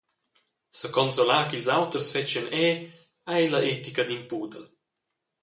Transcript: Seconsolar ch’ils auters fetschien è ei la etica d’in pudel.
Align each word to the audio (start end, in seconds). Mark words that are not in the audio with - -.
Seconsolar 0.79 1.43
ch’ils 1.49 1.69
auters 1.77 2.09
fetschien 2.13 2.47
è 2.65 2.67
ei 3.35 3.45
la 3.51 3.61
etica 3.73 4.03
d’in 4.05 4.23
pudel. 4.29 4.65